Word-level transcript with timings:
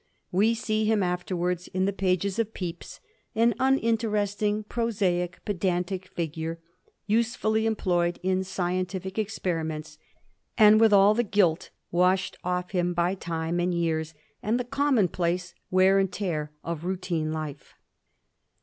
We 0.31 0.55
see 0.55 0.85
him 0.85 1.03
after 1.03 1.35
wards 1.35 1.67
in 1.67 1.85
the 1.85 1.93
pages 1.93 2.39
of 2.39 2.55
Pepys, 2.55 2.99
an 3.35 3.53
uninteresting, 3.59 4.63
pro 4.63 4.87
saic, 4.87 5.35
pedantic 5.45 6.07
figure, 6.07 6.57
usefully 7.05 7.67
employed 7.67 8.19
in 8.23 8.43
scientific 8.43 9.19
experiments, 9.19 9.99
and 10.57 10.79
with 10.81 10.91
all 10.91 11.13
the 11.13 11.21
gilt 11.21 11.69
washed 11.91 12.35
off 12.43 12.71
him 12.71 12.95
by 12.95 13.13
time 13.13 13.59
and 13.59 13.75
years 13.75 14.15
and 14.41 14.59
the 14.59 14.63
commonplace 14.63 15.53
wear 15.69 15.99
and 15.99 16.11
tear 16.11 16.49
of 16.63 16.83
routine 16.83 17.31
life. 17.31 17.75